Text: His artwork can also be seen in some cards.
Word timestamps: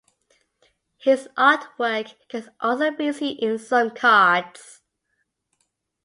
His 0.97 1.27
artwork 1.37 2.15
can 2.27 2.49
also 2.59 2.89
be 2.89 3.11
seen 3.11 3.37
in 3.37 3.59
some 3.59 3.91
cards. 3.91 4.81